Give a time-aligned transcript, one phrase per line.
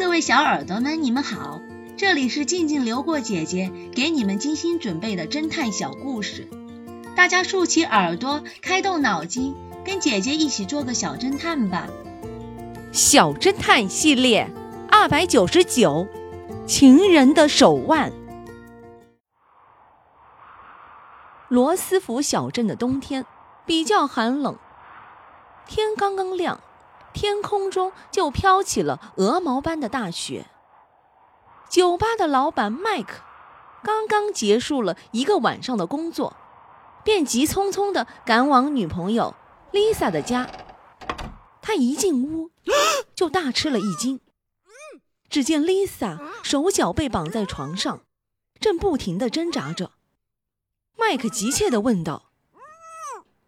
[0.00, 1.60] 各位小耳朵们，你们好，
[1.98, 6.48] 这里是静静流过姐姐给你们精心准备的侦探小故事，
[7.14, 9.54] 大家竖起耳朵，开动脑筋，
[9.84, 11.86] 跟姐姐一起做个小侦探吧。
[12.92, 14.50] 小侦探系列
[14.90, 16.06] 二百九十九，
[16.66, 18.10] 情人的手腕。
[21.48, 23.26] 罗斯福小镇的冬天
[23.66, 24.56] 比较寒冷，
[25.68, 26.58] 天刚刚亮。
[27.12, 30.46] 天空中就飘起了鹅毛般的大雪。
[31.68, 33.22] 酒吧的老板麦克
[33.82, 36.36] 刚刚结束了一个晚上的工作，
[37.04, 39.34] 便急匆匆地赶往女朋友
[39.72, 40.50] Lisa 的家。
[41.62, 42.50] 他一进屋
[43.14, 44.20] 就大吃了一惊，
[45.28, 48.00] 只见 Lisa 手脚被绑在床上，
[48.58, 49.92] 正不停地挣扎着。
[50.98, 52.32] 麦克急切地问道：“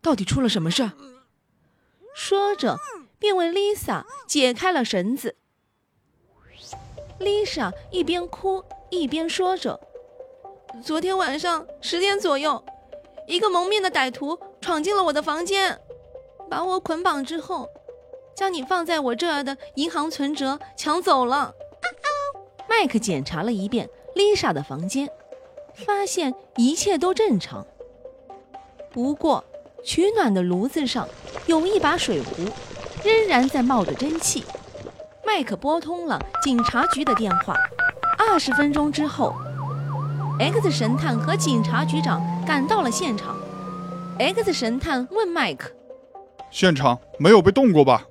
[0.00, 0.92] 到底出了什么事？”
[2.16, 2.78] 说着。
[3.18, 5.36] 便为 Lisa 解开了绳子。
[7.18, 9.80] Lisa 一边哭一边说着
[10.84, 12.62] ：“昨天晚上十点左右，
[13.26, 15.80] 一个蒙面的歹徒闯进了我的房间，
[16.50, 17.68] 把我捆绑之后，
[18.34, 21.54] 将你放在我这儿的银行存折抢走了。”
[22.68, 25.08] 麦克检查了一遍 Lisa 的房间，
[25.74, 27.66] 发现一切都正常。
[28.90, 29.42] 不过，
[29.82, 31.08] 取暖的炉子上
[31.46, 32.32] 有一把水壶。
[33.06, 34.44] 仍然在冒着蒸汽。
[35.24, 37.54] 麦克拨通了警察局的电话。
[38.18, 39.32] 二十分钟之后
[40.40, 43.36] ，X 神探和警察局长赶到了现场。
[44.18, 45.70] X 神探问麦克
[46.50, 48.02] ：“现场没有被动过吧？”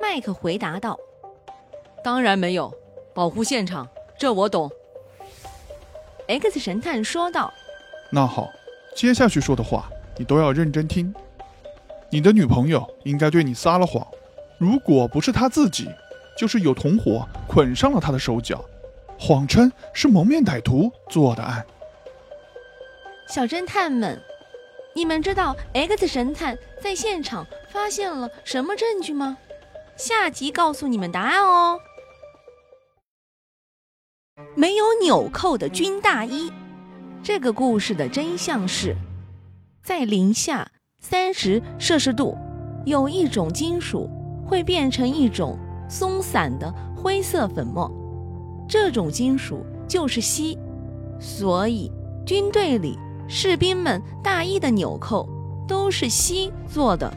[0.00, 0.98] 麦克回答道
[2.02, 2.74] ：“当然没有，
[3.14, 3.86] 保护现场，
[4.18, 4.70] 这我懂。
[6.26, 7.52] ”X 神探说道
[8.10, 8.48] ：“那好，
[8.96, 11.14] 接下去说的话你都要认真听。”
[12.10, 14.06] 你的女朋友应该对你撒了谎，
[14.58, 15.88] 如果不是她自己，
[16.38, 18.64] 就是有同伙捆上了她的手脚，
[19.18, 21.66] 谎称是蒙面歹徒做的案。
[23.28, 24.18] 小侦探们，
[24.94, 29.36] 你们知道 X 神探在现场发现了什么证据吗？
[29.96, 31.78] 下集告诉你们答案哦。
[34.54, 36.50] 没有纽扣的军大衣，
[37.22, 38.96] 这个故事的真相是，
[39.82, 40.70] 在零下。
[41.00, 42.36] 三十摄氏度，
[42.84, 44.10] 有一种金属
[44.44, 45.56] 会变成一种
[45.88, 47.90] 松散的灰色粉末，
[48.68, 50.58] 这种金属就是锡，
[51.20, 51.90] 所以
[52.26, 52.98] 军队里
[53.28, 55.28] 士兵们大衣的纽扣
[55.68, 57.10] 都是锡做的。